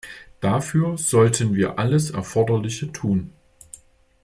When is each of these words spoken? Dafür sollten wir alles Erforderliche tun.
Dafür 0.39 0.97
sollten 0.97 1.53
wir 1.53 1.77
alles 1.77 2.09
Erforderliche 2.09 2.91
tun. 2.91 3.31